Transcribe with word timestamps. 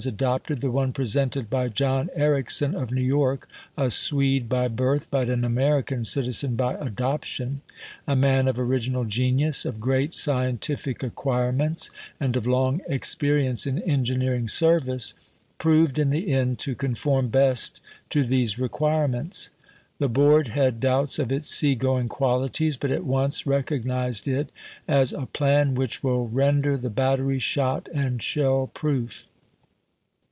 adopted 0.07 0.61
the 0.61 0.71
one 0.71 0.91
presented 0.91 1.47
by 1.47 1.67
John 1.67 2.09
Ericsson 2.15 2.73
of 2.73 2.89
New 2.91 3.03
York, 3.03 3.47
a 3.77 3.91
Swede 3.91 4.49
by 4.49 4.67
birth 4.67 5.07
but 5.11 5.29
an 5.29 5.45
American 5.45 6.05
citizen 6.05 6.55
by 6.55 6.73
adoption, 6.73 7.61
a 8.07 8.15
man 8.15 8.47
of 8.47 8.57
original 8.59 9.05
genius, 9.05 9.63
of 9.63 9.79
great 9.79 10.15
scientific 10.15 11.03
acquirements, 11.03 11.91
and 12.19 12.35
of 12.35 12.47
long 12.47 12.79
experi 12.89 13.43
ence 13.45 13.67
in 13.67 13.77
engineering 13.83 14.47
service, 14.47 15.13
proved 15.59 15.99
in 15.99 16.09
the 16.09 16.31
end 16.33 16.57
to 16.57 16.73
conform 16.73 17.27
best 17.27 17.79
to 18.09 18.23
these 18.23 18.57
requirements. 18.57 19.51
The 19.99 20.09
board 20.09 20.47
had 20.47 20.79
doubts 20.79 21.19
of 21.19 21.31
its 21.31 21.47
sea 21.47 21.75
going 21.75 22.07
qualities, 22.09 22.75
but 22.75 22.89
at 22.89 23.05
once 23.05 23.43
recog 23.43 23.83
nized 23.85 24.25
it 24.27 24.49
as" 24.87 25.13
a 25.13 25.27
plan 25.27 25.75
which 25.75 26.01
will 26.01 26.27
render 26.27 26.75
the 26.75 26.89
battery 26.89 27.37
shot 27.37 27.87
and 27.93 28.19
shell 28.19 28.65
proof." 28.73 29.27